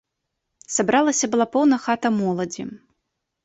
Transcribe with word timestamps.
Сабралася 0.75 1.29
была 1.37 1.47
поўна 1.59 1.81
хата 1.87 2.15
моладзі. 2.19 2.69